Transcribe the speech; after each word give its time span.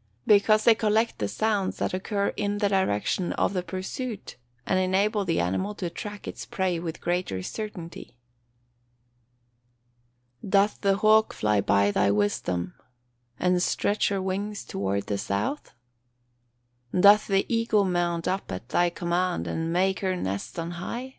_Because 0.26 0.64
they 0.64 0.74
collect 0.74 1.18
the 1.18 1.28
sounds 1.28 1.76
that 1.76 1.92
occur 1.92 2.28
in 2.28 2.56
the 2.56 2.70
direction 2.70 3.34
of 3.34 3.52
the 3.52 3.62
pursuit, 3.62 4.36
and 4.66 4.78
enable 4.78 5.26
the 5.26 5.40
animal 5.40 5.74
to 5.74 5.90
track 5.90 6.26
its 6.26 6.46
prey 6.46 6.78
with 6.78 7.02
greater 7.02 7.42
certainty. 7.42 8.16
[Verse: 10.42 10.48
"Doth 10.50 10.80
the 10.80 10.96
hawk 10.96 11.34
fly 11.34 11.60
by 11.60 11.90
thy 11.90 12.10
wisdom, 12.10 12.72
and 13.38 13.62
stretch 13.62 14.08
her 14.08 14.22
wings 14.22 14.64
toward 14.64 15.04
the 15.06 15.18
south? 15.18 15.74
"Doth 16.98 17.26
the 17.26 17.44
eagle 17.54 17.84
mount 17.84 18.26
up 18.26 18.50
at 18.50 18.70
thy 18.70 18.88
command, 18.88 19.46
and 19.46 19.70
make 19.70 20.00
her 20.00 20.16
nest 20.16 20.58
on 20.58 20.70
high?" 20.70 21.16